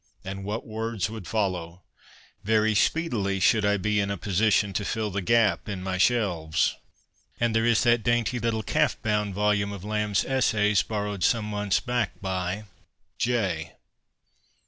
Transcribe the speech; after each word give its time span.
And 0.25 0.43
what 0.43 0.65
words 0.65 1.11
would 1.11 1.27
follow! 1.27 1.83
Very 2.43 2.73
speedily 2.73 3.39
should 3.39 3.63
I 3.63 3.77
be 3.77 3.99
in 3.99 4.09
a 4.09 4.17
position 4.17 4.73
to 4.73 4.83
fill 4.83 5.11
the 5.11 5.21
gap 5.21 5.69
in 5.69 5.83
my 5.83 5.99
shelves. 5.99 6.75
And 7.39 7.55
there 7.55 7.65
is 7.67 7.83
that 7.83 8.01
dainty 8.01 8.39
little 8.39 8.63
calf 8.63 8.99
bound 9.03 9.35
volume 9.35 9.71
of 9.71 9.83
Lamb's 9.83 10.25
essays, 10.25 10.81
borrowed 10.81 11.23
some 11.23 11.45
months 11.45 11.79
back 11.79 12.19
by 12.19 12.63
J 13.19 13.73